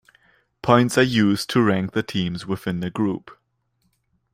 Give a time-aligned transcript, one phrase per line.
[0.63, 3.37] Points are used to rank the teams within a group.